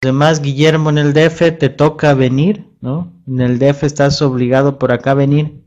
[0.00, 3.12] demás, Guillermo, en el DF te toca venir, ¿no?
[3.26, 5.62] En el DF estás obligado por acá a venir.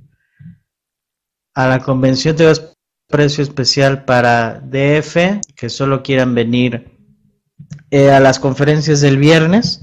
[1.54, 2.75] A la convención te das
[3.07, 6.89] precio especial para DF, que solo quieran venir
[7.91, 9.81] eh, a las conferencias del viernes.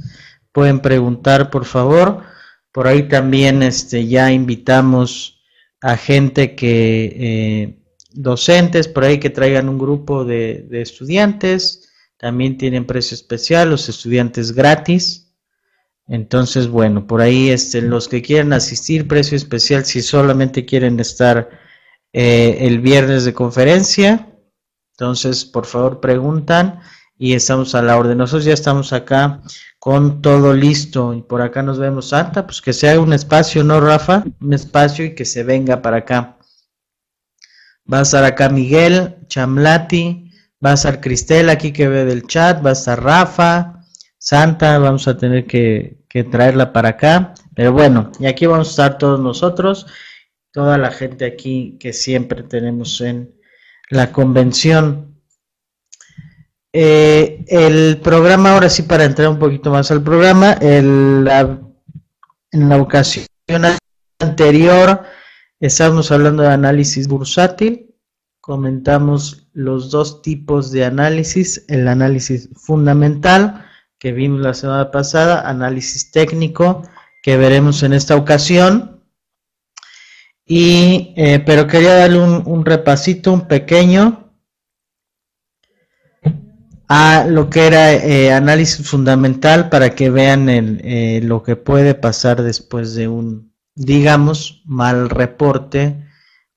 [0.53, 2.23] Pueden preguntar, por favor.
[2.73, 5.41] Por ahí también este, ya invitamos
[5.83, 7.79] a gente que, eh,
[8.13, 11.88] docentes, por ahí que traigan un grupo de, de estudiantes
[12.19, 15.33] también tienen precio especial, los estudiantes gratis.
[16.09, 21.49] Entonces, bueno, por ahí este, los que quieran asistir, precio especial si solamente quieren estar
[22.13, 24.29] eh, el viernes de conferencia.
[24.93, 26.81] Entonces, por favor, preguntan
[27.17, 28.19] y estamos a la orden.
[28.19, 29.43] Nosotros ya estamos acá
[29.79, 33.81] con todo listo y por acá nos vemos Santa, pues que sea un espacio, ¿no,
[33.81, 34.25] Rafa?
[34.41, 36.37] Un espacio y que se venga para acá.
[37.91, 40.28] Va a estar acá Miguel, Chamlati,
[40.65, 43.85] Va a estar Cristel aquí que ve del chat, va a estar Rafa,
[44.19, 45.97] Santa, vamos a tener que,
[46.33, 47.35] traerla para acá.
[47.55, 49.87] Pero bueno, y aquí vamos a estar todos nosotros,
[50.53, 53.35] toda la gente aquí que siempre tenemos en
[53.91, 55.23] la convención.
[56.73, 63.27] Eh, el programa, ahora sí, para entrar un poquito más al programa, en la ocasión
[64.19, 65.05] anterior
[65.61, 67.89] estábamos hablando de análisis bursátil
[68.49, 73.67] comentamos los dos tipos de análisis, el análisis fundamental
[73.99, 76.85] que vimos la semana pasada, análisis técnico
[77.25, 79.03] que veremos en esta ocasión.
[80.47, 84.33] Y, eh, pero quería darle un, repasito, un pequeño,
[86.87, 92.45] a lo que era eh, análisis fundamental para que vean eh, lo que puede pasar
[92.45, 96.08] después de un, digamos, mal reporte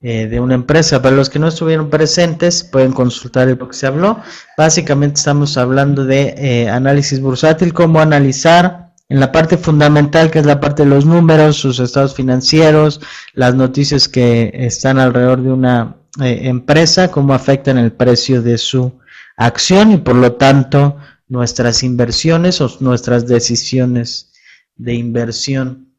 [0.04, 1.02] eh, de una empresa.
[1.02, 4.20] Para los que no estuvieron presentes, pueden consultar lo que se habló.
[4.58, 10.46] Básicamente estamos hablando de eh, análisis bursátil, cómo analizar en la parte fundamental, que es
[10.46, 13.02] la parte de los números, sus estados financieros,
[13.34, 19.00] las noticias que están alrededor de una eh, empresa, cómo afectan el precio de su
[19.38, 20.98] acción y por lo tanto
[21.28, 24.32] nuestras inversiones o nuestras decisiones
[24.78, 25.91] de inversión.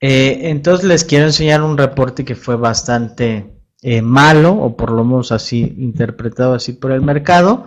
[0.00, 5.04] Eh, entonces les quiero enseñar un reporte que fue bastante eh, malo, o por lo
[5.04, 7.66] menos así interpretado así por el mercado.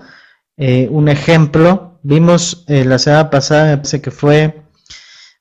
[0.58, 4.64] Eh, un ejemplo, vimos la semana pasada, me parece que fue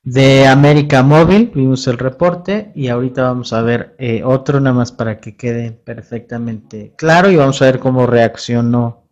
[0.02, 5.20] de América Móvil, vimos el reporte y ahorita vamos a ver otro nada más para
[5.20, 9.09] que quede perfectamente claro y vamos a ver cómo reaccionó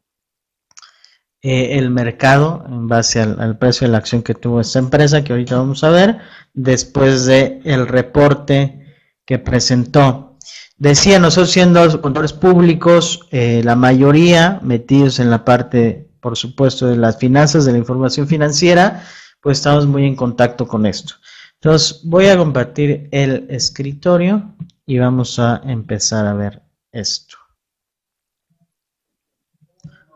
[1.40, 5.32] eh, el mercado en base al, precio de la acción que tuvo esta empresa, que
[5.32, 6.18] ahorita vamos a ver,
[6.52, 10.36] después de el reporte que presentó.
[10.78, 16.96] Decía, nosotros siendo contadores públicos, eh, la mayoría metidos en la parte, por supuesto, de
[16.96, 19.04] las finanzas, de la información financiera,
[19.40, 21.14] pues estamos muy en contacto con esto.
[21.60, 24.54] Entonces, voy a compartir el escritorio
[24.86, 26.62] y vamos a empezar a ver
[26.92, 27.37] esto.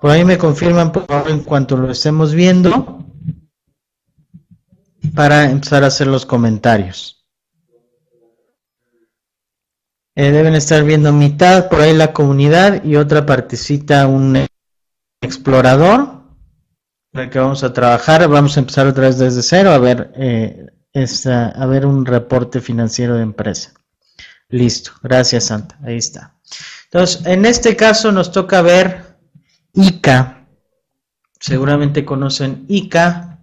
[0.03, 3.07] Por ahí me confirman por favor en cuanto lo estemos viendo
[5.15, 7.25] para empezar a hacer los comentarios.
[10.17, 14.45] Eh, deben estar viendo mitad por ahí la comunidad y otra partecita un
[15.21, 16.25] explorador
[17.13, 18.27] el que vamos a trabajar.
[18.27, 20.67] Vamos a empezar otra vez desde cero a ver, eh,
[21.55, 23.73] a ver un reporte financiero de empresa.
[24.49, 26.35] Listo, gracias Santa, ahí está.
[26.87, 29.12] Entonces, en este caso nos toca ver
[29.75, 30.47] ICA.
[31.39, 33.41] Seguramente conocen ICA,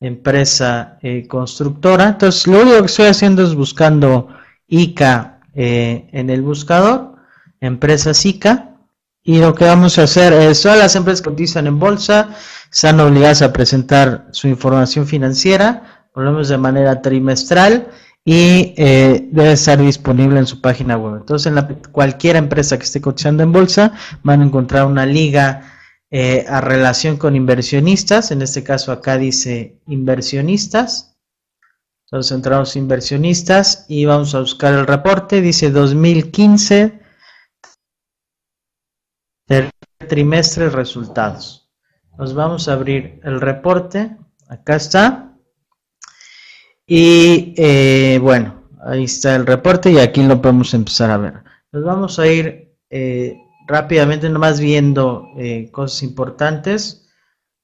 [0.00, 2.08] empresa eh, constructora.
[2.08, 4.28] Entonces, lo único que estoy haciendo es buscando
[4.66, 7.16] ICA eh, en el buscador,
[7.60, 8.76] empresas ICA.
[9.22, 12.30] Y lo que vamos a hacer es, todas las empresas que cotizan en bolsa
[12.72, 17.88] están obligadas a presentar su información financiera, menos de manera trimestral,
[18.24, 21.16] y eh, debe estar disponible en su página web.
[21.20, 25.72] Entonces, en cualquier empresa que esté cotizando en bolsa, van a encontrar una liga
[26.10, 28.30] eh, a relación con inversionistas.
[28.30, 31.16] En este caso, acá dice inversionistas.
[32.06, 35.40] Entonces, entramos inversionistas y vamos a buscar el reporte.
[35.40, 37.00] Dice 2015,
[40.08, 41.70] trimestre resultados.
[42.18, 44.16] Nos vamos a abrir el reporte.
[44.48, 45.27] Acá está.
[46.90, 51.34] Y eh, bueno, ahí está el reporte y aquí lo podemos empezar a ver.
[51.70, 53.36] Nos vamos a ir eh,
[53.66, 57.06] rápidamente nomás viendo eh, cosas importantes.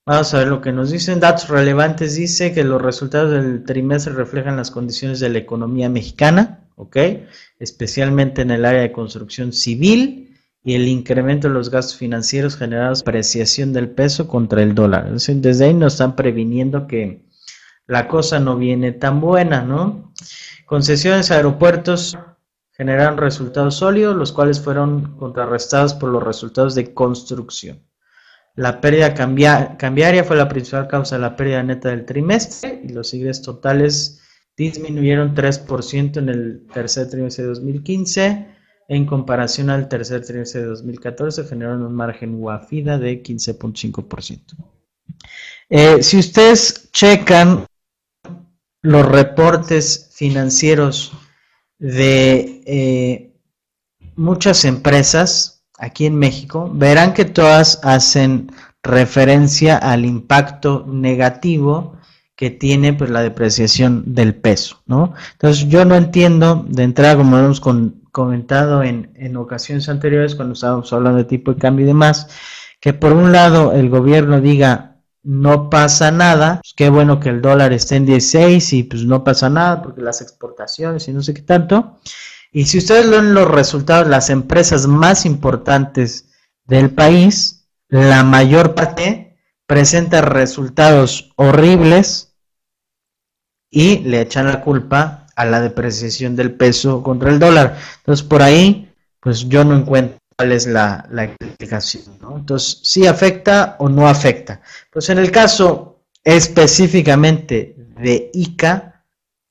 [0.05, 1.21] Vamos a ver lo que nos dicen.
[1.21, 6.69] Datos relevantes dice que los resultados del trimestre reflejan las condiciones de la economía mexicana,
[6.76, 6.99] ¿ok?
[7.59, 13.03] Especialmente en el área de construcción civil y el incremento de los gastos financieros generados
[13.03, 15.11] por apreciación del peso contra el dólar.
[15.11, 17.24] desde ahí nos están previniendo que
[17.86, 20.12] la cosa no viene tan buena, ¿no?
[20.66, 22.16] Concesiones aeropuertos
[22.72, 27.82] generaron resultados sólidos, los cuales fueron contrarrestados por los resultados de construcción.
[28.56, 33.12] La pérdida cambiaria fue la principal causa de la pérdida neta del trimestre y los
[33.12, 34.20] ingresos totales
[34.56, 38.54] disminuyeron 3% en el tercer trimestre de 2015
[38.88, 44.40] en comparación al tercer trimestre de 2014 generaron un margen UAFIDA de 15.5%.
[45.70, 47.66] Eh, si ustedes checan
[48.84, 51.12] los reportes financieros
[51.78, 53.32] de eh,
[54.14, 58.52] muchas empresas aquí en México, verán que todas hacen
[58.82, 61.96] referencia al impacto negativo
[62.36, 65.14] que tiene pues, la depreciación del peso, ¿no?
[65.32, 67.62] Entonces yo no entiendo, de entrada, como hemos
[68.12, 72.28] comentado en, en ocasiones anteriores, cuando estábamos hablando de tipo de cambio y demás,
[72.80, 74.94] que por un lado el gobierno diga
[75.25, 79.25] no pasa nada, pues qué bueno que el dólar esté en 16 y pues no
[79.25, 81.99] pasa nada porque las exportaciones y no sé qué tanto.
[82.53, 86.29] Y si ustedes ven los resultados, las empresas más importantes
[86.67, 92.37] del país, la mayor parte presenta resultados horribles
[93.71, 97.79] y le echan la culpa a la depreciación del peso contra el dólar.
[97.99, 101.08] Entonces por ahí, pues yo no encuentro cuál es la,
[101.40, 102.19] explicación.
[102.36, 104.60] Entonces, si afecta o no afecta.
[104.90, 109.04] Pues en el caso específicamente de ICA,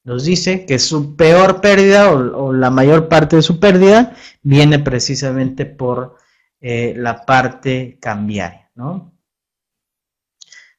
[0.04, 5.66] nos dice que su peor pérdida o, la mayor parte de su pérdida viene precisamente
[5.66, 6.18] por
[6.60, 8.70] eh, la parte cambiaria.
[8.76, 9.14] ¿no?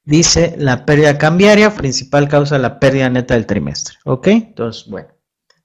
[0.05, 3.97] Dice la pérdida cambiaria, principal causa de la pérdida neta del trimestre.
[4.05, 4.27] ¿Ok?
[4.27, 5.09] Entonces, bueno,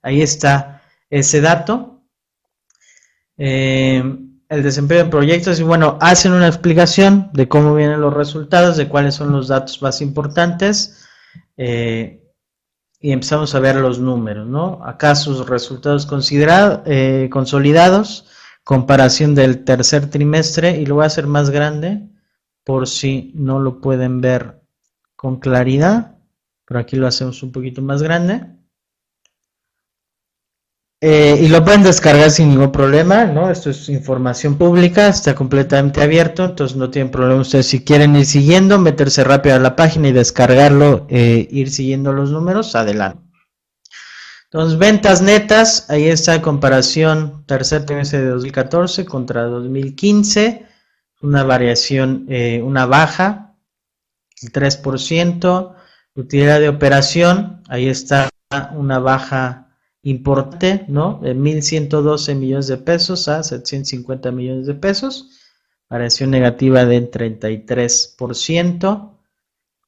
[0.01, 2.01] ahí está ese dato.
[3.38, 4.03] Eh,
[4.50, 8.90] el desempeño de proyectos y bueno, hacen una explicación de cómo vienen los resultados, de
[8.90, 11.06] cuáles son los datos más importantes
[11.56, 12.24] eh,
[13.00, 14.84] y empezamos a ver los números, ¿no?
[14.84, 16.07] Acá sus resultados
[16.86, 18.25] eh, consolidados,
[18.63, 22.10] comparación del tercer trimestre y lo voy a hacer más grande
[22.63, 24.62] por si no lo pueden ver
[25.16, 26.18] con claridad,
[26.66, 28.58] pero aquí lo hacemos un poquito más grande.
[31.01, 33.50] Eh, y lo pueden descargar sin ningún problema, ¿no?
[33.50, 38.25] Esto es información pública, está completamente abierto, entonces no tienen problema ustedes si quieren ir
[38.25, 43.24] siguiendo, meterse rápido a la página y descargarlo, eh, ir siguiendo los números, adelante.
[44.51, 50.66] Entonces, ventas netas, ahí está comparación tercer trimestre de 2014 contra 2015,
[51.22, 53.56] una variación, eh, una baja,
[54.42, 55.75] el 3%,
[56.16, 58.28] utilidad de operación, ahí está
[58.74, 59.69] una baja
[60.04, 61.19] importante, ¿no?
[61.22, 65.31] De 1.112 millones de pesos a 750 millones de pesos,
[65.90, 69.16] variación negativa del 33%,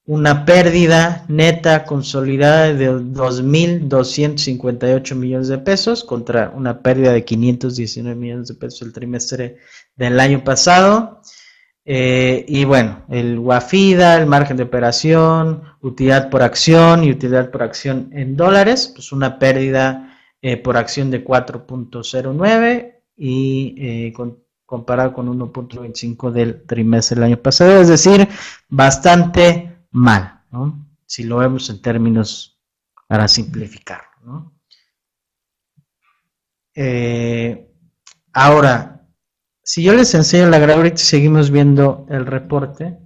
[0.06, 8.48] una pérdida neta consolidada de 2.258 millones de pesos contra una pérdida de 519 millones
[8.48, 9.58] de pesos el trimestre
[9.96, 11.22] del año pasado.
[11.94, 17.64] Eh, y bueno, el WAFIDA, el margen de operación, utilidad por acción y utilidad por
[17.64, 24.14] acción en dólares, pues una pérdida eh, por acción de 4.09 y eh,
[24.66, 28.26] comparado con 1.25 del trimestre del año pasado, es decir,
[28.70, 30.44] bastante mal,
[31.06, 32.58] si lo vemos en términos
[33.06, 34.04] para simplificar.
[38.32, 39.01] ahora,
[39.72, 43.00] si yo les enseño la gráfica seguimos viendo el reporte,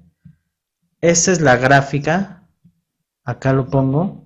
[1.00, 2.42] esta es la gráfica,
[3.24, 4.26] acá lo pongo.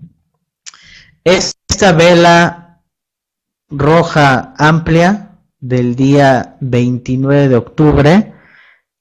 [1.25, 2.81] Esta vela
[3.67, 8.33] roja amplia del día 29 de octubre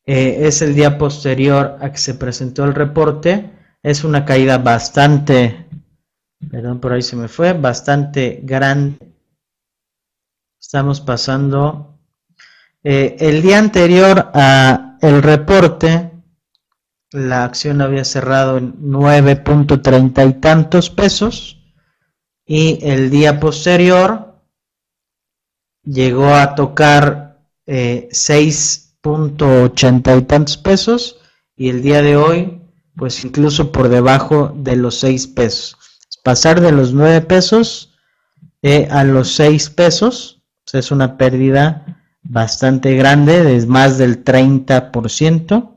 [0.05, 3.53] eh, es el día posterior a que se presentó el reporte.
[3.85, 5.69] Es una caída bastante,
[6.51, 8.99] perdón, por ahí se me fue, bastante grande.
[10.59, 11.98] Estamos pasando
[12.85, 16.13] eh, el día anterior a el reporte,
[17.11, 21.57] la acción había cerrado en 9.30 y tantos pesos
[22.45, 24.43] y el día posterior
[25.85, 31.19] llegó a tocar 6.80 eh, y tantos pesos
[31.57, 32.61] y el día de hoy
[32.97, 35.77] pues incluso por debajo de los 6 pesos.
[36.25, 37.95] Pasar de los 9 pesos
[38.61, 45.75] eh, a los 6 pesos pues, es una pérdida bastante grande, de más del 30%,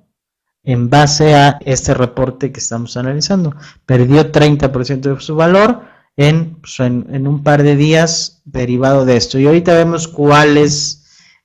[0.64, 3.56] en base a este reporte que estamos analizando.
[3.86, 5.82] Perdió 30% de su valor
[6.16, 9.40] pues, en, en, un par de días derivado de esto.
[9.40, 11.02] Y ahorita vemos cuáles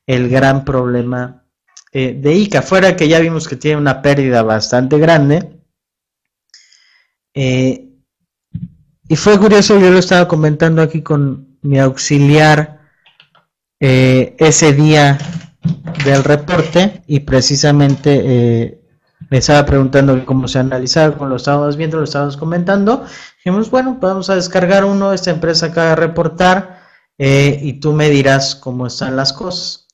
[0.06, 1.44] el gran problema
[1.92, 2.62] eh, de ICA.
[2.62, 5.62] Fuera que ya vimos que tiene una pérdida bastante grande.
[7.34, 7.88] Eh,
[9.08, 12.75] y fue curioso, yo lo estaba comentando aquí con mi auxiliar
[13.80, 15.18] eh, ese día
[16.04, 18.80] del reporte y precisamente
[19.30, 23.04] me estaba preguntando cómo se analizaba, como lo estábamos viendo, lo estábamos comentando.
[23.38, 26.80] Dijimos, bueno, vamos a descargar uno, esta empresa acaba de reportar
[27.18, 29.86] y tú me dirás cómo están las cosas.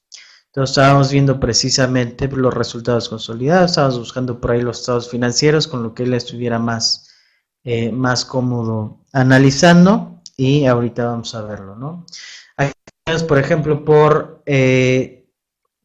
[0.54, 5.82] Entonces estábamos viendo precisamente los resultados consolidados, estábamos buscando por ahí los estados financieros con
[5.82, 7.08] lo que él estuviera más,
[7.64, 12.04] eh, más cómodo analizando y ahorita vamos a verlo, ¿no?
[13.26, 15.26] Por ejemplo, por, eh,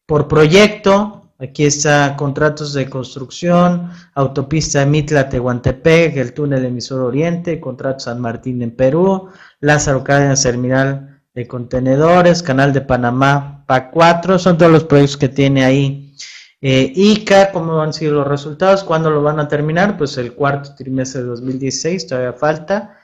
[0.06, 8.00] por proyecto, aquí está contratos de construcción, autopista Mitla Tehuantepec, el túnel emisor Oriente, contrato
[8.00, 9.28] San Martín en Perú,
[9.60, 15.64] Lázaro Cárdenas Terminal de contenedores, Canal de Panamá, PA4, son todos los proyectos que tiene
[15.64, 16.14] ahí.
[16.60, 20.74] Eh, ICA, cómo han sido los resultados, cuándo lo van a terminar, pues el cuarto
[20.76, 22.97] trimestre de 2016, todavía falta.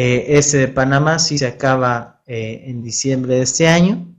[0.00, 4.14] Eh, ese de Panamá sí se acaba eh, en diciembre de este año.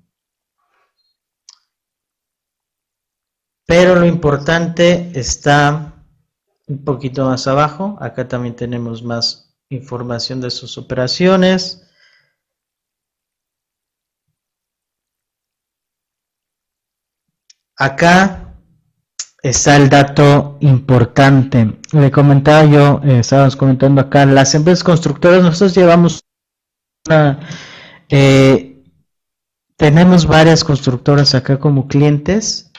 [3.65, 5.93] Pero lo importante está
[6.67, 7.98] un poquito más abajo.
[8.01, 11.88] Acá también tenemos más información de sus operaciones.
[17.77, 18.38] Acá
[19.41, 21.79] está el dato importante.
[21.91, 26.24] Le comentaba yo, eh, estábamos comentando acá, las empresas constructoras, nosotros llevamos
[27.08, 27.39] una,
[28.10, 28.84] eh,
[29.77, 32.72] tenemos varias constructoras acá como clientes.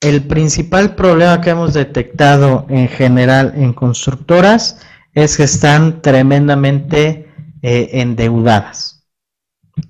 [0.00, 4.78] El principal problema que hemos detectado en general en constructoras
[5.14, 7.32] es que están tremendamente
[7.62, 9.06] eh, endeudadas.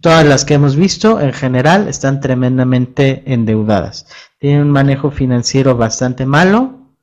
[0.00, 4.06] Todas las que hemos visto en general están tremendamente endeudadas.
[4.44, 6.98] Tienen un manejo financiero bastante malo.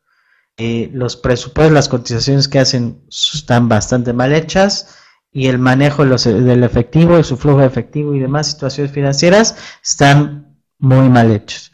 [0.57, 4.99] Eh, los presupuestos, las cotizaciones que hacen están bastante mal hechas
[5.31, 10.55] y el manejo del efectivo, de su flujo de efectivo y demás situaciones financieras están
[10.77, 11.71] muy mal hechos.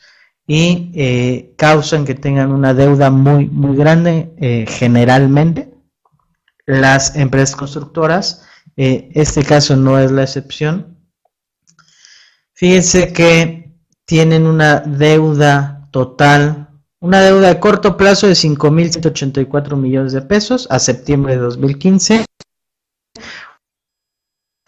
[0.48, 5.74] Y eh, causan que tengan una deuda muy muy grande eh, generalmente.
[6.66, 8.48] Las empresas constructoras
[8.78, 10.98] este caso no es la excepción.
[12.54, 13.67] Fíjense que
[14.08, 16.70] tienen una deuda total,
[17.02, 22.24] una deuda de corto plazo de 5.184 millones de pesos a septiembre de 2015.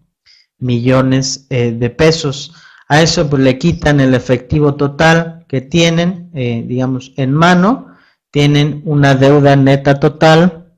[0.58, 2.56] millones eh, de pesos.
[2.88, 7.94] A eso pues, le quitan el efectivo total que tienen, eh, digamos, en mano,
[8.32, 10.74] tienen una deuda neta total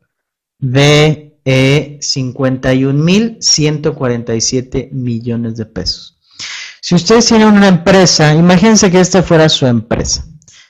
[0.60, 6.17] de eh, 51.147 millones de pesos.
[6.82, 10.25] Si ustedes tienen una empresa, imagínense que esta fuera su empresa.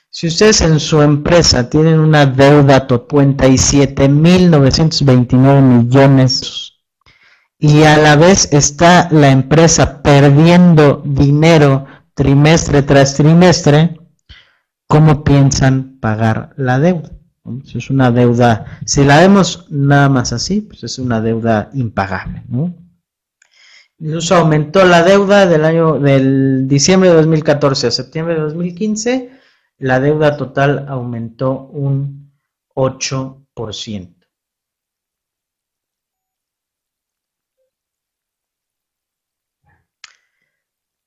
[0.08, 6.74] Si ustedes en su empresa tienen una deuda de 57.929 millones
[7.58, 14.00] y a la vez está la empresa perdiendo dinero trimestre tras trimestre,
[14.88, 17.10] cómo piensan pagar la deuda.
[17.64, 22.42] Si es una deuda, si la vemos nada más así, pues es una deuda impagable.
[23.98, 29.30] Incluso aumentó la deuda del año del diciembre de 2014 a septiembre de 2015,
[29.78, 32.32] la deuda total aumentó un
[32.74, 34.15] 8%.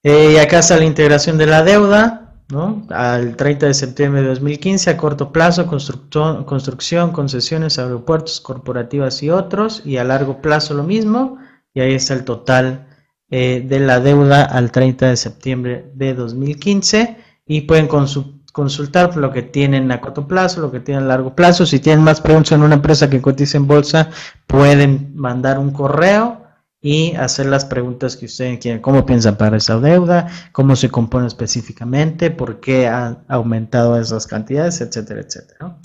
[0.03, 2.85] Eh, y acá está la integración de la deuda, ¿no?
[2.89, 9.81] Al 30 de septiembre de 2015, a corto plazo, construcción, concesiones, aeropuertos, corporativas y otros,
[9.85, 11.37] y a largo plazo lo mismo,
[11.73, 12.87] y ahí está el total
[13.29, 19.41] eh, de la deuda al 30 de septiembre de 2015, y pueden consultar lo que
[19.41, 21.65] tienen a corto plazo, lo que tienen a largo plazo.
[21.65, 24.11] Si tienen más preguntas en una empresa que cotiza en bolsa,
[24.47, 26.38] pueden mandar un correo
[26.81, 28.81] y hacer las preguntas que ustedes quieren.
[28.81, 30.27] ¿Cómo piensan pagar esa deuda?
[30.51, 32.31] ¿Cómo se compone específicamente?
[32.31, 34.79] ¿Por qué han aumentado esas cantidades?
[34.81, 35.79] Etcétera, etcétera.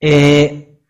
[0.00, 0.80] Eh,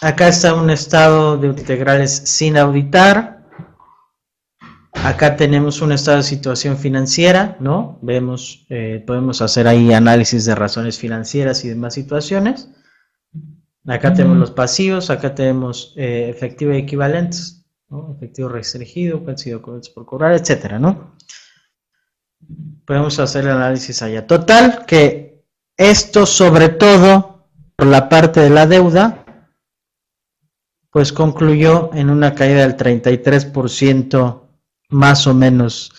[0.00, 3.44] acá está un estado de integrales sin auditar.
[4.92, 7.98] Acá tenemos un estado de situación financiera, ¿no?
[8.00, 12.70] Vemos, eh, podemos hacer ahí análisis de razones financieras y demás situaciones.
[13.86, 18.14] Acá tenemos los pasivos, acá tenemos eh, efectivo y equivalentes, ¿no?
[18.16, 21.16] efectivo restringido, vencido por cobrar, etcétera, ¿no?
[22.84, 24.26] podemos hacer el análisis allá.
[24.26, 25.44] Total, que
[25.76, 29.24] esto sobre todo por la parte de la deuda,
[30.90, 34.42] pues concluyó en una caída del 33%
[34.88, 35.92] más o menos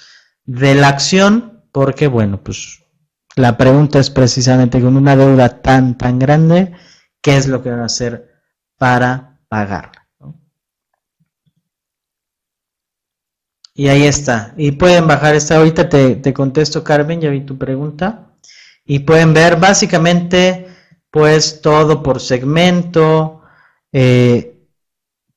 [0.46, 2.84] de la acción, porque bueno, pues
[3.36, 6.74] la pregunta es precisamente con una deuda tan, tan grande,
[7.28, 8.40] ¿qué es lo que van a hacer
[8.78, 10.08] para pagarla?
[13.74, 14.54] Y ahí está.
[14.56, 18.32] Y pueden bajar esta, ahorita te, te contesto Carmen, ya vi tu pregunta.
[18.86, 20.68] Y pueden ver básicamente
[21.12, 23.42] pues todo por segmento,
[23.92, 24.57] eh,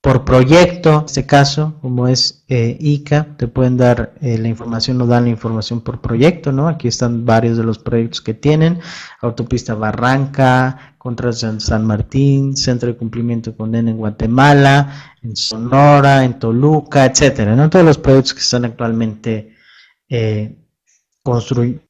[0.02, 4.96] por proyecto, en este caso, como es eh, ICA, te pueden dar eh, la información,
[4.96, 6.68] no dan la información por proyecto, ¿no?
[6.68, 8.80] Aquí están varios de los proyectos que tienen,
[9.20, 16.38] Autopista Barranca, Contra San Martín, Centro de Cumplimiento con N en Guatemala, en Sonora, en
[16.38, 17.68] Toluca, etcétera, ¿no?
[17.68, 19.54] Todos los proyectos que están actualmente
[20.08, 20.56] eh,
[21.22, 21.80] construyendo,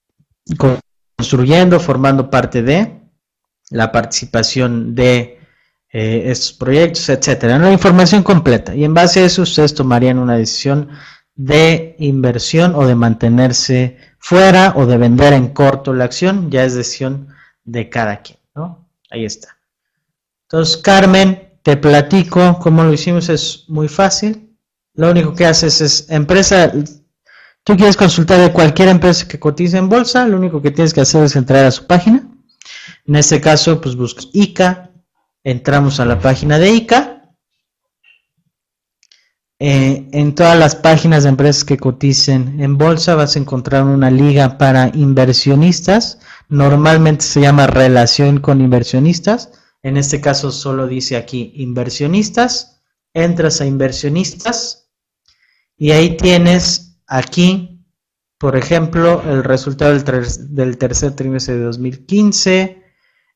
[1.80, 3.00] formando parte de
[3.70, 5.39] la participación de
[5.92, 7.58] eh, estos proyectos, etcétera.
[7.58, 8.74] La información completa.
[8.74, 10.88] Y en base a eso ustedes tomarían una decisión
[11.34, 16.50] de inversión o de mantenerse fuera o de vender en corto la acción.
[16.50, 17.28] Ya es decisión
[17.64, 18.88] de cada quien, ¿no?
[19.10, 19.56] Ahí está.
[20.42, 23.28] Entonces, Carmen, te platico cómo lo hicimos.
[23.28, 24.56] Es muy fácil.
[24.94, 26.72] Lo único que haces es empresa.
[27.64, 31.02] Tú quieres consultar de cualquier empresa que cotice en bolsa, lo único que tienes que
[31.02, 32.26] hacer es entrar a su página.
[33.06, 34.89] En este caso, pues buscas ICA,
[35.44, 37.16] entramos a la página de ICA.
[39.62, 44.10] Eh, en todas las páginas de empresas que coticen en bolsa vas a encontrar una
[44.10, 46.18] liga para inversionistas.
[46.48, 49.52] Normalmente se llama relación con inversionistas.
[49.82, 52.80] En este caso solo dice aquí inversionistas.
[53.12, 54.80] Entras a inversionistas
[55.76, 57.82] y ahí tienes aquí,
[58.38, 62.84] por ejemplo, el resultado del, del tercer trimestre de 2015,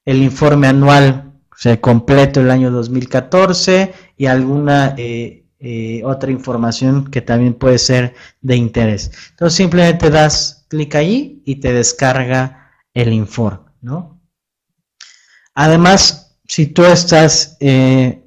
[0.05, 7.11] el informe anual o sea, completo el año 2014 y alguna eh, eh, otra información
[7.11, 9.11] que también puede ser de interés.
[9.31, 14.21] Entonces simplemente das clic allí y te descarga el informe, ¿no?
[15.55, 18.25] Además, si tú estás, eh,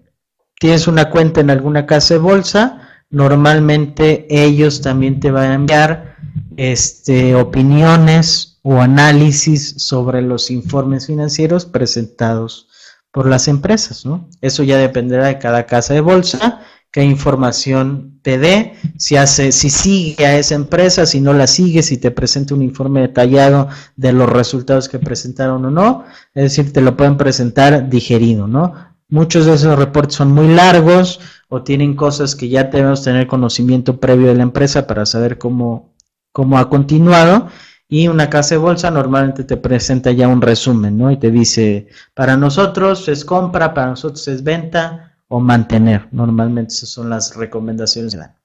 [0.60, 6.16] tienes una cuenta en alguna casa de bolsa, normalmente ellos también te van a enviar
[6.56, 12.68] este, opiniones o análisis sobre los informes financieros presentados
[13.12, 14.30] por las empresas, ¿no?
[14.42, 19.70] Eso ya dependerá de cada casa de bolsa, qué información te dé, si hace, si
[19.70, 24.14] sigue a esa empresa, si no la sigue, si te presenta un informe detallado de
[24.14, 28.74] los resultados que presentaron o no, es decir, te lo pueden presentar digerido, ¿no?
[29.10, 34.00] Muchos de esos reportes son muy largos o tienen cosas que ya debemos tener conocimiento
[34.00, 35.94] previo de la empresa para saber cómo,
[36.34, 37.48] cómo ha continuado
[37.90, 41.10] y una casa de bolsa normalmente te presenta ya un resumen, ¿no?
[41.10, 46.08] Y te dice, para nosotros es compra, para nosotros es venta o mantener.
[46.12, 48.36] Normalmente esas son las recomendaciones que dan.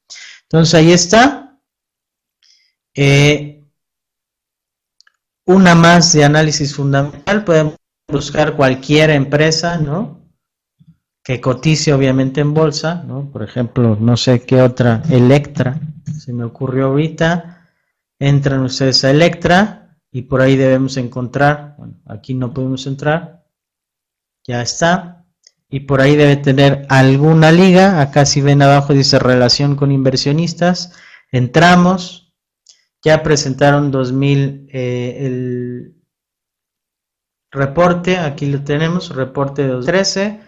[0.42, 1.58] Entonces ahí está.
[2.94, 3.64] Eh,
[5.44, 7.44] una más de análisis fundamental.
[7.44, 7.74] Pueden
[8.08, 10.20] buscar cualquier empresa, ¿no?
[11.24, 13.28] Que cotice obviamente en bolsa, ¿no?
[13.30, 15.80] Por ejemplo, no sé qué otra, Electra,
[16.16, 17.61] se me ocurrió ahorita
[18.22, 23.44] entran ustedes a Electra y por ahí debemos encontrar, bueno, aquí no podemos entrar,
[24.46, 25.26] ya está,
[25.68, 30.92] y por ahí debe tener alguna liga, acá si ven abajo dice relación con inversionistas,
[31.32, 32.32] entramos,
[33.02, 35.96] ya presentaron 2000 eh, el
[37.50, 40.40] reporte, aquí lo tenemos, reporte de 2013,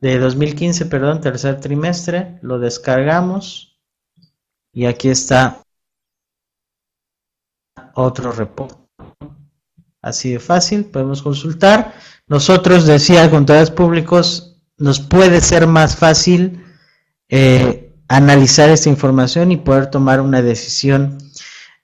[0.00, 3.78] de 2015, perdón, tercer trimestre, lo descargamos
[4.72, 5.62] y aquí está
[7.94, 8.76] otro reporte.
[10.00, 11.94] Así de fácil, podemos consultar.
[12.26, 16.64] Nosotros, decía, contadores públicos, nos puede ser más fácil
[17.28, 21.18] eh, analizar esta información y poder tomar una decisión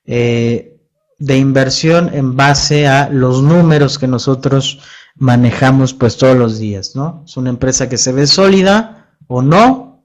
[0.04, 0.80] eh,
[1.18, 4.80] de inversión en base a los números que nosotros
[5.16, 7.24] manejamos pues todos los días, ¿no?
[7.26, 10.04] Es una empresa que se ve sólida o no,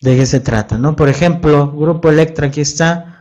[0.00, 0.96] de qué se trata, ¿no?
[0.96, 3.15] Por ejemplo, Grupo Electra aquí está,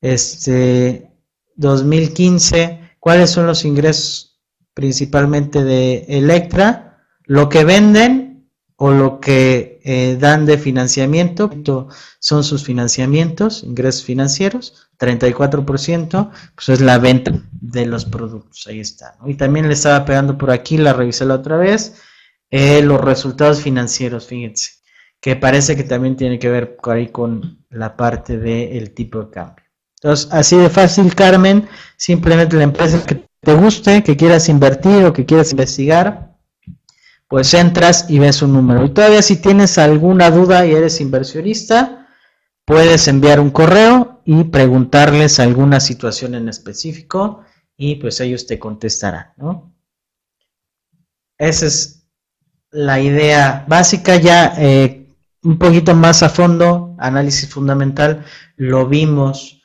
[0.00, 1.10] este
[1.56, 4.40] 2015, cuáles son los ingresos
[4.74, 8.28] principalmente de Electra, lo que venden
[8.76, 11.50] o lo que eh, dan de financiamiento,
[12.20, 19.16] son sus financiamientos, ingresos financieros, 34%, pues es la venta de los productos, ahí está.
[19.26, 21.96] Y también le estaba pegando por aquí, la revisé la otra vez,
[22.50, 24.74] eh, los resultados financieros, fíjense,
[25.20, 29.64] que parece que también tiene que ver ahí con la parte del tipo de cambio.
[30.00, 35.12] Entonces, así de fácil, Carmen, simplemente la empresa que te guste, que quieras invertir o
[35.12, 36.36] que quieras investigar,
[37.26, 38.84] pues entras y ves un número.
[38.84, 42.08] Y todavía si tienes alguna duda y eres inversionista,
[42.64, 47.42] puedes enviar un correo y preguntarles alguna situación en específico
[47.76, 49.32] y pues ellos te contestarán.
[51.38, 52.06] Esa es
[52.70, 58.24] la idea básica ya eh, un poquito más a fondo, análisis fundamental,
[58.56, 59.57] lo vimos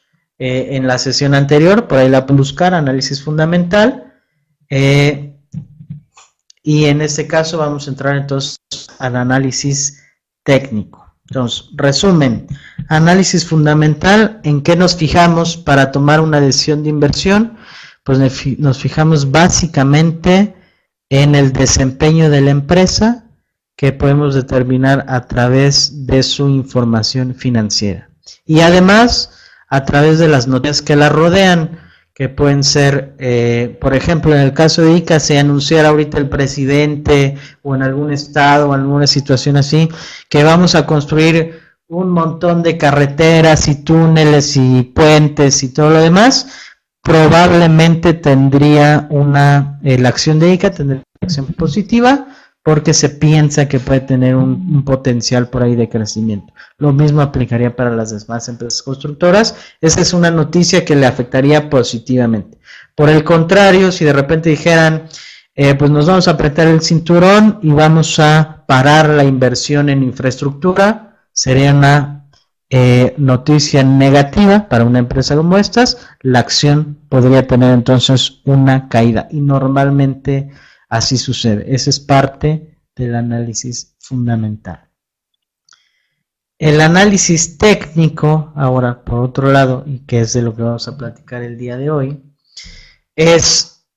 [0.46, 4.14] eh, en la sesión anterior, por ahí la buscar, análisis fundamental.
[4.70, 5.38] Eh,
[6.62, 8.58] y en este caso vamos a entrar entonces
[9.00, 10.04] al análisis
[10.44, 11.16] técnico.
[11.30, 12.48] Entonces, resumen,
[12.90, 17.58] análisis fundamental, ¿en qué nos fijamos para tomar una decisión de inversión?
[18.04, 18.20] Pues
[18.60, 20.58] nos fijamos básicamente
[21.08, 23.30] en el desempeño de la empresa
[23.78, 28.10] que podemos determinar a través de su información financiera.
[28.46, 29.30] Y además,
[29.74, 31.80] a través de las noticias que la rodean,
[32.14, 36.30] que pueden ser, eh, por ejemplo, en el caso de ICA, se anunciara ahorita el
[36.30, 39.90] presidente o en algún estado o en alguna situación así,
[40.30, 46.02] que vamos a construir un montón de carreteras y túneles y puentes y todo lo
[46.02, 46.50] demás,
[47.02, 52.28] probablemente tendría una, eh, la acción de ICA tendría una acción positiva,
[52.64, 56.54] porque se piensa que puede tener un, potencial por ahí de crecimiento.
[56.78, 59.56] Lo mismo aplicaría para las demás empresas constructoras.
[59.82, 62.58] Esa es una noticia que le afectaría positivamente.
[62.96, 65.08] Por el contrario, si de repente dijeran,
[65.56, 70.02] eh, pues nos vamos a apretar el cinturón y vamos a parar la inversión en
[70.02, 72.30] infraestructura, sería una
[72.70, 75.98] eh, noticia negativa para una empresa como estas.
[76.22, 80.50] La acción podría tener entonces una caída y normalmente
[80.94, 81.74] Así sucede.
[81.74, 84.92] Ese es parte del análisis fundamental.
[86.60, 90.96] El análisis técnico, ahora por otro lado, y que es de lo que vamos a
[90.96, 92.22] platicar el día de hoy,
[93.16, 93.88] es,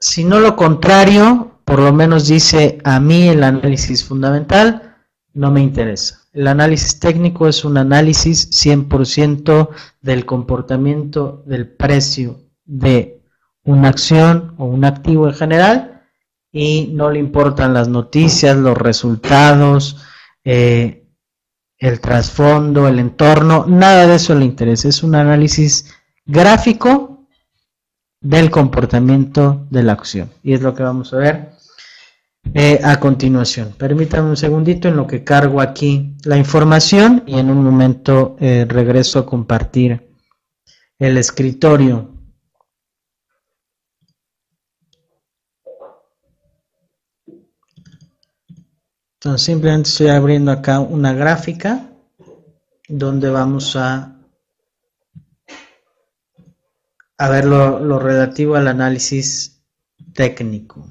[0.00, 4.96] si no lo contrario, por lo menos dice a mí el análisis fundamental,
[5.34, 6.22] no me interesa.
[6.32, 9.68] El análisis técnico es un análisis 100%
[10.00, 13.21] del comportamiento del precio de
[13.64, 16.02] una acción o un activo en general
[16.52, 19.96] y no le importan las noticias, los resultados,
[20.44, 21.06] eh,
[21.78, 24.88] el trasfondo, el entorno, nada de eso le interesa.
[24.88, 25.92] Es un análisis
[26.24, 27.26] gráfico
[28.20, 31.52] del comportamiento de la acción y es lo que vamos a ver
[32.54, 33.74] eh, a continuación.
[33.76, 38.66] Permítanme un segundito en lo que cargo aquí la información y en un momento eh,
[38.68, 40.08] regreso a compartir
[40.98, 42.10] el escritorio.
[49.24, 51.88] Entonces simplemente estoy abriendo acá una gráfica
[52.88, 54.16] donde vamos a,
[57.18, 59.62] a ver lo, relativo al análisis
[60.12, 60.88] técnico.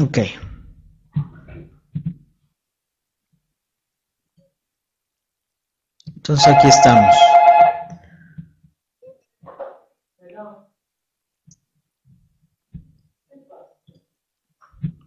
[0.00, 0.18] Ok.
[6.14, 7.39] Entonces aquí estamos.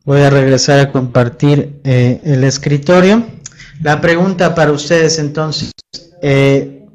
[0.06, 3.26] Voy a regresar a compartir eh, el escritorio.
[3.82, 5.72] La pregunta para ustedes entonces,
[6.22, 6.86] eh,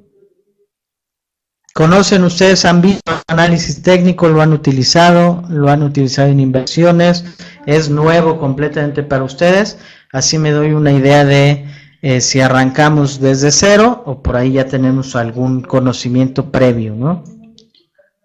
[1.73, 7.25] ¿conocen ustedes, han visto análisis técnico, lo han utilizado, lo han utilizado en inversiones?
[7.65, 9.79] ¿Es nuevo completamente para ustedes?
[10.13, 11.65] Así me doy una idea de
[12.03, 17.25] eh, si arrancamos desde cero o por ahí ya tenemos algún conocimiento previo, ¿no?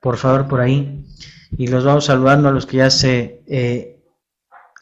[0.01, 1.05] Por favor, por ahí.
[1.57, 3.92] Y los vamos saludando a los que ya se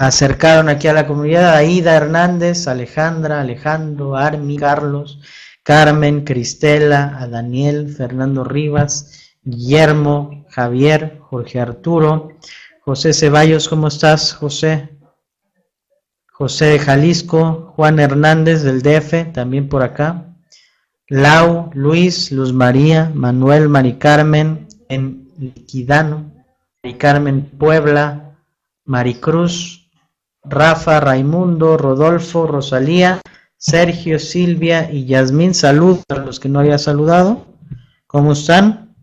[0.07, 5.19] acercaron aquí a la comunidad Aida Hernández, Alejandra, Alejandro, Armi, Carlos,
[5.61, 12.29] Carmen, Cristela, a Daniel, Fernando Rivas, Guillermo, Javier, Jorge Arturo,
[12.81, 14.89] José Ceballos, ¿cómo estás, José?
[16.31, 20.33] José de Jalisco, Juan Hernández del DF, también por acá.
[21.09, 26.33] Lau, Luis, Luz María, Manuel, Mari Carmen, en Liquidano,
[26.81, 28.35] Mari Carmen Puebla,
[28.83, 29.80] Maricruz,
[30.43, 33.21] Rafa, Raimundo, Rodolfo, Rosalía,
[33.57, 35.53] Sergio, Silvia y Yasmín.
[35.53, 37.45] Saludos a los que no había saludado.
[38.07, 38.95] ¿Cómo están?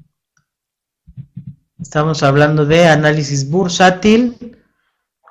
[1.80, 4.58] Estamos hablando de análisis bursátil,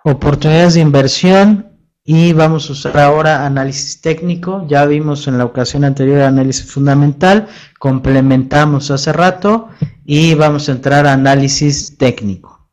[0.03, 1.67] oportunidades de inversión
[2.05, 4.65] y vamos a usar ahora análisis técnico.
[4.69, 7.47] Ya vimos en la ocasión anterior análisis fundamental,
[7.79, 9.67] complementamos hace rato
[10.05, 12.69] y vamos a entrar a análisis técnico.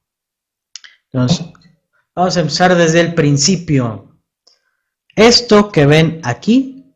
[1.12, 1.46] Entonces,
[2.16, 4.20] Vamos a empezar desde el principio.
[5.16, 6.94] Esto que ven aquí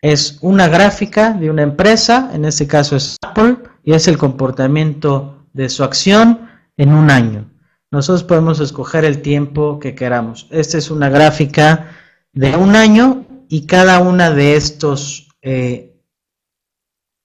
[0.00, 5.46] es una gráfica de una empresa, en este caso es Apple, y es el comportamiento
[5.52, 7.50] de su acción en un año.
[7.90, 10.46] Nosotros podemos escoger el tiempo que queramos.
[10.50, 11.90] Esta es una gráfica
[12.32, 16.00] de un año y cada una de estos eh,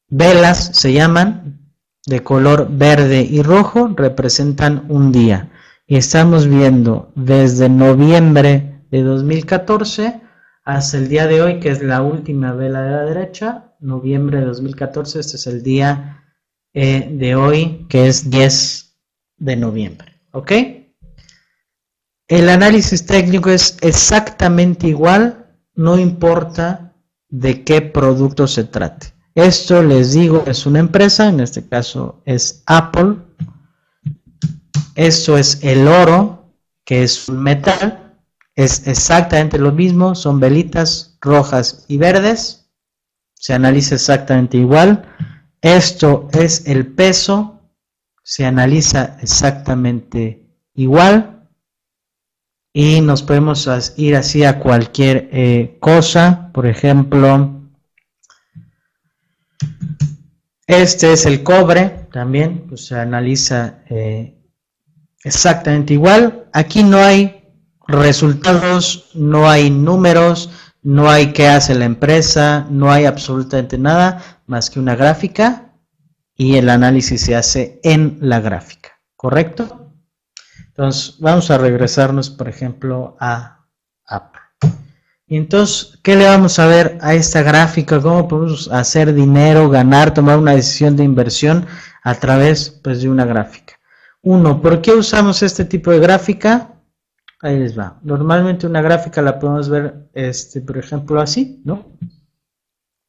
[0.09, 1.71] velas se llaman
[2.07, 5.51] de color verde y rojo, representan un día.
[5.89, 10.19] Y estamos viendo desde noviembre de 2014
[10.65, 14.47] hasta el día de hoy, que es la última vela de la derecha, noviembre de
[14.47, 16.25] 2014, este es el día
[16.73, 18.97] eh, de hoy, que es 10
[19.37, 20.11] de noviembre.
[20.31, 20.51] ¿Ok?
[22.27, 26.97] El análisis técnico es exactamente igual, no importa
[27.29, 29.13] de qué producto se trate.
[29.35, 33.19] Esto les digo, es una empresa, en este caso es Apple.
[34.95, 38.07] Esto es el oro, que es un metal
[38.57, 42.71] es exactamente lo mismo, son velitas rojas y verdes,
[43.35, 45.05] se analiza exactamente igual.
[45.61, 47.61] Esto es el peso,
[48.23, 51.47] se analiza exactamente igual.
[52.73, 57.61] Y nos podemos ir así a cualquier eh, cosa, por ejemplo,
[60.65, 64.36] este es el cobre, también pues, se analiza eh,
[65.23, 66.47] exactamente igual.
[66.53, 67.43] Aquí no hay
[67.87, 70.49] resultados, no hay números,
[70.83, 75.73] no hay qué hace la empresa, no hay absolutamente nada más que una gráfica
[76.35, 79.93] y el análisis se hace en la gráfica, ¿correcto?
[80.67, 83.65] Entonces, vamos a regresarnos, por ejemplo, a
[84.05, 84.41] Apple.
[85.25, 87.99] Y entonces, ¿qué le vamos a ver a esta gráfica?
[87.99, 91.65] ¿Cómo podemos hacer dinero, ganar, tomar una decisión de inversión
[92.03, 93.76] a través pues, de una gráfica?
[94.29, 96.73] Uno, ¿por qué usamos este tipo de gráfica?
[97.39, 97.97] Ahí les va.
[98.03, 101.85] Normalmente una gráfica la podemos ver, este, por ejemplo, así, ¿no?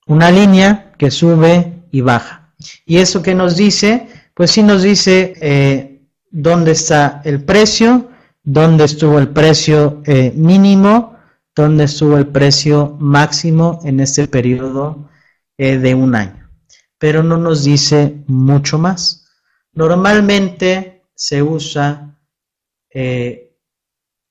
[0.07, 2.53] Una línea que sube y baja.
[2.87, 4.09] ¿Y eso qué nos dice?
[4.33, 8.11] Pues sí nos dice eh, dónde está el precio,
[8.45, 11.17] dónde estuvo el precio eh, mínimo,
[11.53, 15.09] dónde estuvo el precio máximo en este periodo
[15.57, 16.49] eh, de un año.
[16.97, 19.27] Pero no nos dice mucho más.
[19.73, 22.15] Normalmente se usa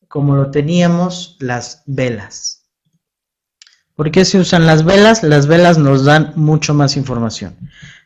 [0.07, 2.63] como lo teníamos las velas.
[3.93, 5.21] ¿Por qué se usan las velas?
[5.21, 7.57] Las velas nos dan mucho más información.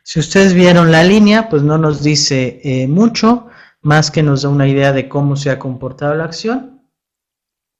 [0.02, 3.46] Si ustedes vieron la línea, pues no nos dice eh, mucho,
[3.82, 6.82] más que nos da una idea de cómo se ha comportado la acción,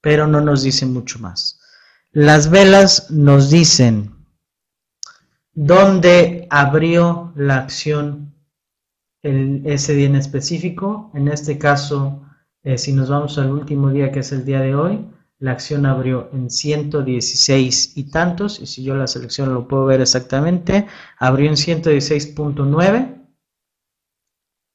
[0.01, 1.59] pero no nos dice mucho más.
[2.13, 4.15] Las velas nos dicen
[5.53, 8.32] dónde abrió la acción
[9.23, 12.23] ese día en específico, en este caso
[12.65, 15.05] eh, si nos vamos al último día, que es el día de hoy,
[15.39, 20.01] la acción abrió en 116 y tantos, y si yo la selección lo puedo ver
[20.01, 20.87] exactamente,
[21.19, 23.21] abrió en 116.9,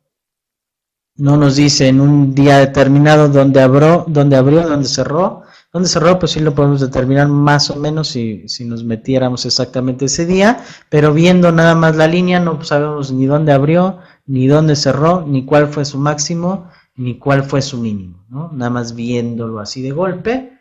[1.17, 5.45] No nos dice en un día determinado dónde abrió, dónde abrió, dónde cerró.
[5.73, 10.05] Dónde cerró, pues sí lo podemos determinar más o menos si, si nos metiéramos exactamente
[10.05, 14.77] ese día, pero viendo nada más la línea no sabemos ni dónde abrió, ni dónde
[14.77, 18.51] cerró, ni cuál fue su máximo, ni cuál fue su mínimo, ¿no?
[18.53, 20.59] Nada más viéndolo así de golpe,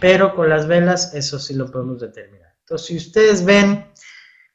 [0.00, 2.54] pero con las velas eso sí lo podemos determinar.
[2.60, 3.84] Entonces, si ustedes ven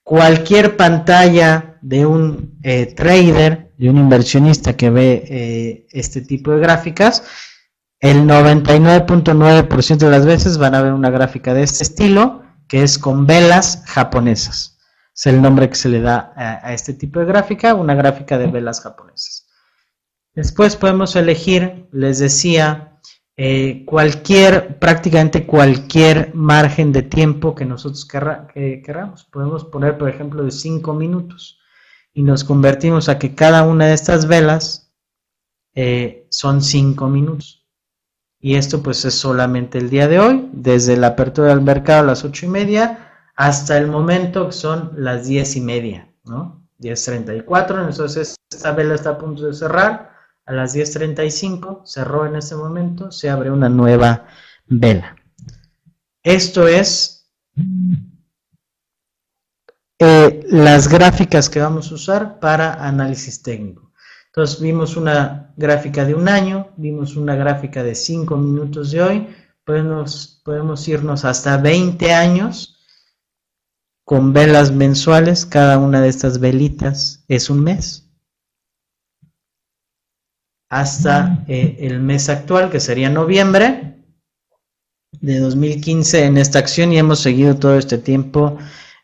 [0.04, 6.60] cualquier pantalla de un eh, trader, de un inversionista que ve eh, este tipo de
[6.60, 7.24] gráficas,
[8.00, 12.98] el 99.9% de las veces van a ver una gráfica de este estilo, que es
[12.98, 14.79] con velas japonesas.
[15.20, 18.48] Es el nombre que se le da a, este tipo de gráfica, una gráfica de
[18.48, 19.50] velas japonesas.
[20.34, 23.02] Después podemos elegir, les decía,
[23.36, 29.26] eh, cualquier, prácticamente cualquier margen de tiempo que nosotros queramos.
[29.26, 31.60] Podemos poner, por ejemplo, de 5 minutos
[32.14, 34.94] y nos convertimos a que cada una de estas velas
[35.76, 37.68] eh, son 5 minutos.
[38.40, 42.06] Y esto pues es solamente el día de hoy, desde la apertura del mercado a
[42.06, 43.06] las 8 y media
[43.40, 46.68] hasta el momento que son las 10 y media, ¿no?
[46.80, 50.12] 10.34, entonces esta vela está a punto de cerrar,
[50.46, 54.28] a las 10.35 cerró en este momento, se abre una nueva
[54.66, 55.16] vela.
[56.22, 57.32] Esto es
[60.00, 63.94] eh, las gráficas que vamos a usar para análisis técnico.
[64.26, 69.36] Entonces vimos una gráfica de un año, vimos una gráfica de 5 minutos de hoy,
[69.64, 72.76] podemos irnos hasta 20 años
[74.10, 78.10] con velas mensuales, cada una de estas velitas es un mes.
[80.68, 84.02] Hasta eh, el mes actual, que sería noviembre
[85.12, 88.58] de 2015 en esta acción y hemos seguido todo este tiempo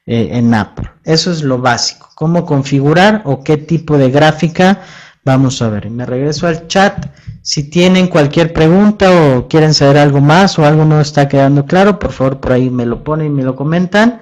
[0.07, 0.89] eh, en Apple.
[1.03, 2.09] Eso es lo básico.
[2.15, 4.81] Cómo configurar o qué tipo de gráfica
[5.23, 5.87] vamos a ver.
[5.91, 7.15] Me regreso al chat.
[7.43, 11.99] Si tienen cualquier pregunta o quieren saber algo más o algo no está quedando claro,
[11.99, 14.21] por favor por ahí me lo ponen y me lo comentan.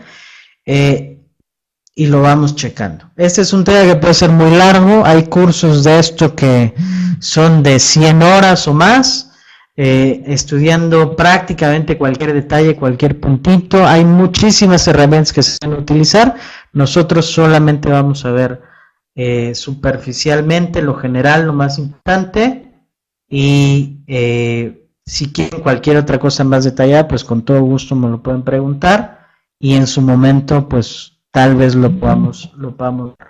[0.65, 1.19] Eh,
[1.95, 3.11] y lo vamos checando.
[3.15, 5.05] Este es un tema que puede ser muy largo.
[5.05, 6.73] Hay cursos de esto que
[7.19, 9.31] son de 100 horas o más
[9.75, 13.85] eh, estudiando prácticamente cualquier detalle, cualquier puntito.
[13.85, 16.35] Hay muchísimas herramientas que se pueden utilizar.
[16.71, 18.61] Nosotros solamente vamos a ver
[19.13, 22.71] eh, superficialmente lo general, lo más importante.
[23.29, 23.99] Y
[25.05, 29.22] si quieren cualquier otra cosa más detallada, pues con todo gusto me lo pueden preguntar.
[29.63, 33.29] Y en su momento, pues tal vez lo podamos, lo podamos ver,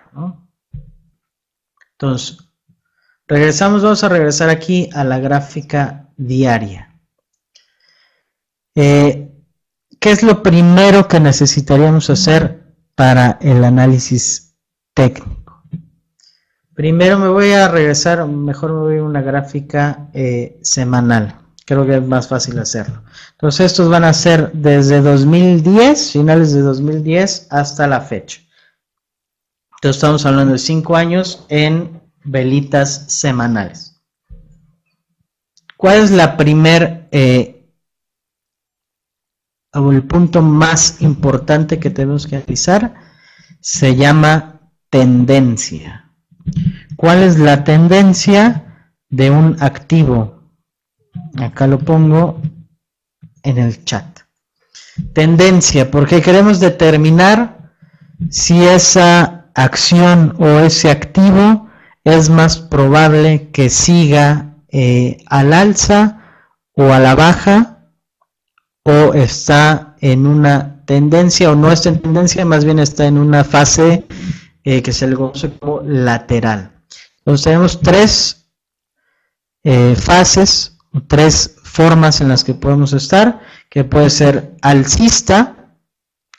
[1.92, 2.40] Entonces,
[3.28, 7.00] regresamos, vamos a regresar aquí a la gráfica diaria.
[8.74, 9.32] Eh,
[10.00, 14.56] ¿Qué es lo primero que necesitaríamos hacer para el análisis
[14.96, 15.62] técnico?
[16.74, 21.43] Primero me voy a regresar, mejor me voy a una gráfica eh, semanal.
[21.66, 23.04] Creo que es más fácil hacerlo.
[23.32, 28.42] Entonces estos van a ser desde 2010, finales de 2010 hasta la fecha.
[29.76, 34.02] Entonces estamos hablando de 5 años en velitas semanales.
[35.78, 37.70] ¿Cuál es la primer eh,
[39.74, 42.94] o el punto más importante que tenemos que analizar?
[43.60, 46.12] Se llama tendencia.
[46.96, 50.33] ¿Cuál es la tendencia de un activo?
[51.38, 52.42] Acá lo pongo
[53.44, 54.20] en el chat.
[55.14, 57.72] Tendencia, porque queremos determinar
[58.30, 61.70] si esa acción o ese activo
[62.04, 66.20] es más probable que siga eh, al alza
[66.76, 67.90] o a la baja
[68.84, 73.44] o está en una tendencia o no está en tendencia, más bien está en una
[73.44, 74.06] fase
[74.64, 75.52] eh, que se le conoce
[75.86, 76.72] lateral.
[77.20, 78.50] Entonces tenemos tres
[79.64, 80.73] eh, fases,
[81.08, 85.76] tres formas en las que podemos estar, que puede ser alcista,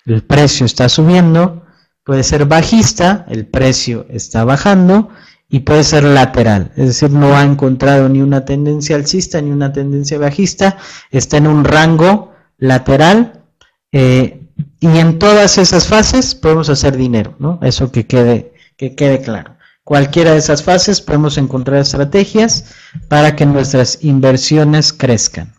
[0.06, 1.64] el precio está subiendo,
[2.04, 5.10] puede ser bajista, el precio está bajando,
[5.48, 9.72] y puede ser lateral, es decir, no ha encontrado ni una tendencia alcista ni una
[9.72, 10.78] tendencia bajista,
[11.10, 13.44] está en un rango lateral
[13.92, 14.48] eh,
[14.80, 17.60] y en todas esas fases podemos hacer dinero, ¿no?
[17.62, 19.56] Eso que quede, que quede claro.
[19.84, 22.74] Cualquiera de esas fases podemos encontrar estrategias
[23.08, 25.54] para que nuestras inversiones crezcan.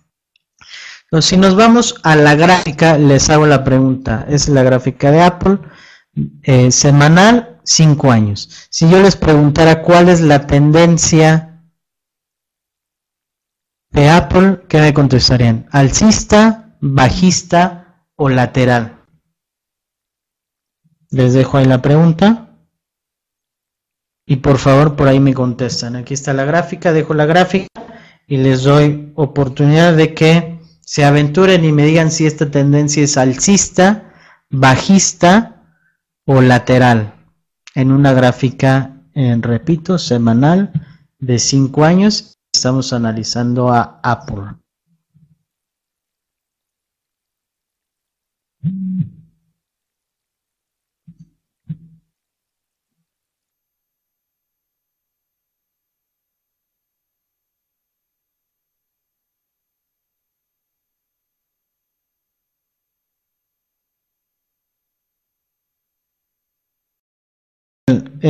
[1.04, 5.22] Entonces, si nos vamos a la gráfica, les hago la pregunta, es la gráfica de
[5.22, 5.60] Apple,
[6.44, 8.68] eh, semanal cinco años.
[8.70, 11.64] Si yo les preguntara cuál es la tendencia
[13.92, 15.68] de Apple, ¿qué me contestarían?
[15.72, 19.04] ¿Alcista, bajista o lateral?
[21.12, 22.45] Les dejo ahí la pregunta.
[24.28, 25.96] Y por favor, por ahí me contestan.
[25.96, 27.68] Aquí está la gráfica, dejo la gráfica
[28.28, 33.18] y les doy oportunidad de que se aventuren y me digan si esta tendencia es
[33.18, 34.14] alcista,
[34.50, 35.64] bajista
[36.26, 37.14] o lateral
[37.76, 40.72] en una gráfica, repito, semanal
[41.20, 42.38] de 5 años.
[42.52, 44.56] Estamos analizando a Apple.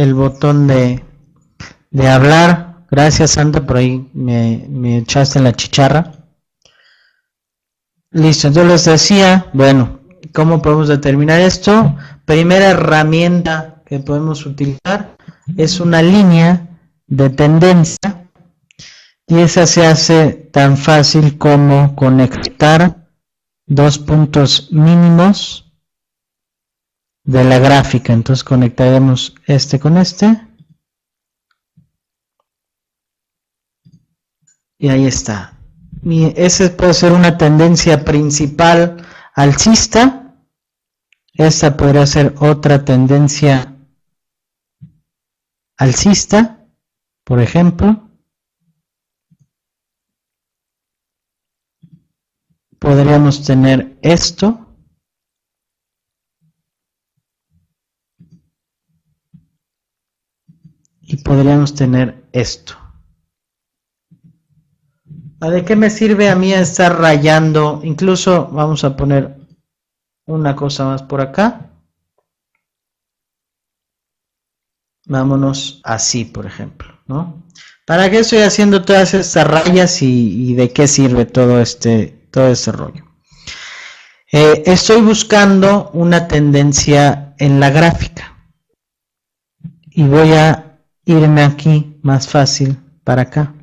[0.01, 1.03] El, botón de,
[1.91, 2.85] de hablar.
[2.91, 6.11] Gracias, Santa, por ahí me, me echaste la chicharra.
[8.11, 9.99] Listo, yo les decía, bueno,
[10.33, 11.95] ¿cómo podemos determinar esto?
[12.25, 15.15] Primera herramienta que podemos utilizar
[15.57, 18.29] es una línea de tendencia
[19.27, 23.07] Y esa se hace tan fácil como conectar
[23.67, 25.64] dos puntos mínimos
[27.25, 28.13] de la gráfica.
[28.13, 30.47] Entonces conectaremos este con este.
[34.77, 35.59] Y ahí está.
[36.03, 40.35] Y ese puede ser una tendencia principal alcista.
[41.33, 43.75] Esta podría ser otra tendencia
[45.77, 46.65] alcista,
[47.25, 48.05] por ejemplo.
[52.85, 54.64] podríamos tener esto.
[61.05, 62.75] Y podríamos tener esto.
[65.39, 67.81] ¿De qué me sirve a mí estar rayando?
[67.83, 69.37] Incluso vamos a poner
[70.25, 71.69] una cosa más por acá.
[75.05, 77.43] Vámonos así, por ejemplo, ¿no?
[77.85, 82.71] ¿Para qué estoy haciendo todas estas rayas y, de qué sirve todo este todo ese
[82.73, 83.05] rollo.
[84.31, 88.35] Eh, estoy buscando una tendencia en la gráfica
[89.89, 90.64] y voy a
[91.05, 93.53] irme aquí más fácil para acá.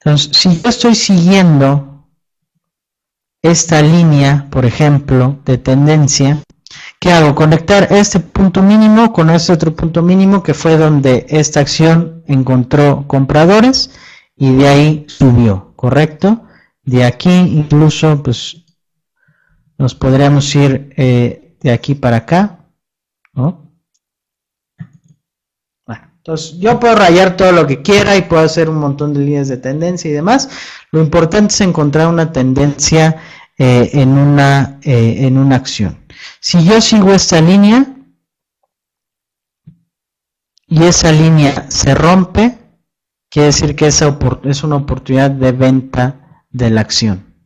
[0.00, 2.06] Entonces, si yo estoy siguiendo
[3.42, 6.42] esta línea, por ejemplo, de tendencia,
[7.00, 7.34] ¿qué hago?
[7.34, 13.04] Conectar este punto mínimo con este otro punto mínimo que fue donde esta acción encontró
[13.06, 13.90] compradores
[14.36, 16.44] y de ahí subió, ¿correcto?
[16.82, 18.64] De aquí incluso pues
[19.78, 22.60] nos podríamos ir eh, de aquí para acá,
[23.34, 23.65] ¿no?
[26.26, 29.46] Entonces yo puedo rayar todo lo que quiera y puedo hacer un montón de líneas
[29.46, 30.48] de tendencia y demás.
[30.90, 33.22] Lo importante es encontrar una tendencia
[33.56, 36.04] eh, en, una, eh, en una acción.
[36.40, 37.94] Si yo sigo esta línea
[40.66, 42.58] y esa línea se rompe,
[43.30, 47.36] quiere decir que esa es una oportunidad de venta de la acción.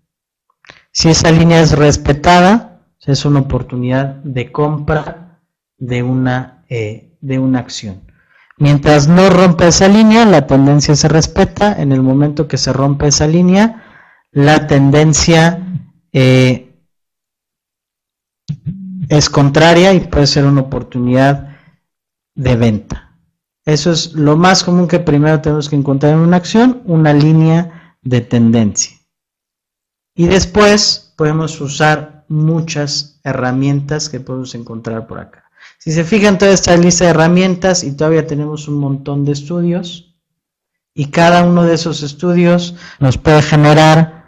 [0.91, 5.39] Si esa línea es respetada, es una oportunidad de compra
[5.77, 8.10] de una, eh, de una acción.
[8.61, 11.81] Mientras no rompe esa línea, la tendencia se respeta.
[11.81, 13.83] En el momento que se rompe esa línea,
[14.33, 15.67] la tendencia
[16.13, 16.71] eh,
[19.09, 21.57] es contraria y puede ser una oportunidad
[22.35, 23.17] de venta.
[23.65, 27.97] Eso es lo más común que primero tenemos que encontrar en una acción, una línea
[28.03, 28.99] de tendencia.
[30.15, 35.50] Y después podemos usar muchas herramientas que podemos encontrar por acá.
[35.83, 40.15] Si se fijan toda esta lista de herramientas y todavía tenemos un montón de estudios
[40.95, 44.27] y cada uno de esos estudios nos puede generar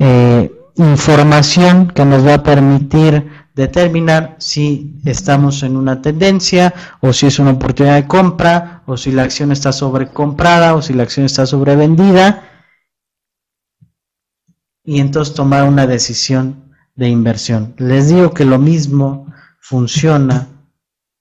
[0.00, 7.28] eh, información que nos va a permitir determinar si estamos en una tendencia o si
[7.28, 11.24] es una oportunidad de compra o si la acción está sobrecomprada o si la acción
[11.24, 12.48] está sobrevendida
[14.82, 17.74] y entonces tomar una decisión de inversión.
[17.78, 20.48] Les digo que lo mismo funciona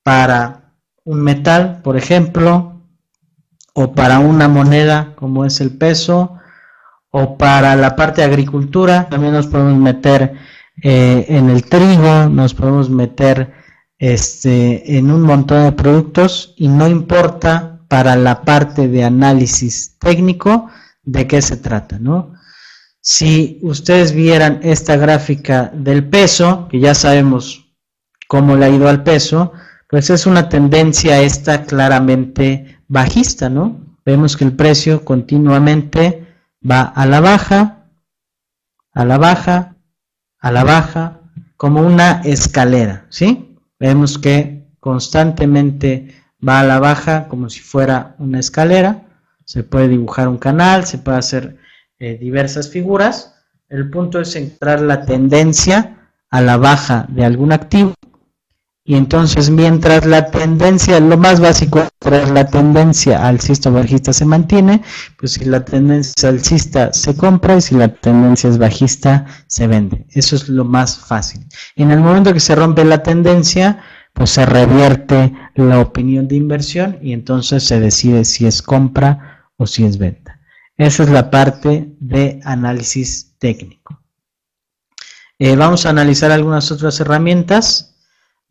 [0.10, 2.82] para un metal, por ejemplo,
[3.76, 6.34] o para una moneda como es el peso,
[7.12, 10.34] o para la parte de agricultura, también nos podemos meter
[10.82, 13.54] eh, en el trigo, nos podemos meter
[14.00, 20.72] este, en un montón de productos y no importa para la parte de análisis técnico
[21.04, 22.34] de qué se trata, ¿no?
[23.00, 27.76] Si ustedes vieran esta gráfica del peso, que ya sabemos
[28.28, 29.54] cómo le ha ido al peso,
[29.90, 33.82] pues es una tendencia esta claramente bajista, ¿no?
[34.06, 36.28] Vemos que el precio continuamente
[36.70, 37.88] va a la baja,
[38.94, 39.76] a la baja,
[40.40, 41.22] a la baja,
[41.58, 43.58] como una escalera, ¿sí?
[43.80, 46.14] Vemos que constantemente
[46.48, 49.08] va a la baja como si fuera una escalera.
[49.44, 51.58] Se puede dibujar un canal, se puede hacer
[51.98, 53.34] eh, diversas figuras.
[53.68, 57.96] El punto es encontrar la tendencia a la baja de algún activo.
[58.90, 64.26] Y entonces, mientras la tendencia, lo más básico es la tendencia alcista o bajista se
[64.26, 64.82] mantiene,
[65.16, 70.08] pues si la tendencia alcista se compra y si la tendencia es bajista se vende.
[70.10, 71.46] Eso es lo más fácil.
[71.76, 73.80] En el momento que se rompe la tendencia,
[74.12, 79.68] pues se revierte la opinión de inversión y entonces se decide si es compra o
[79.68, 80.40] si es venta.
[80.78, 84.02] Esa es la parte de análisis técnico.
[85.38, 87.90] Eh, vamos a analizar algunas otras herramientas.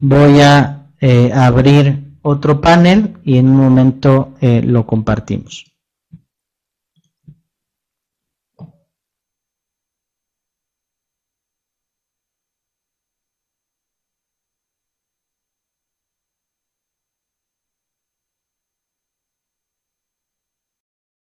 [0.00, 5.66] Voy a eh, abrir otro panel y en un momento eh, lo compartimos.